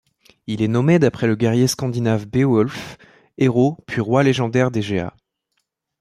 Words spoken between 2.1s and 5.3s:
Beowulf, héros puis roi légendaire des Geats.